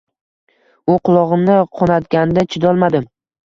[0.93, 3.11] U qulog‘imni qonatganda chidolmadim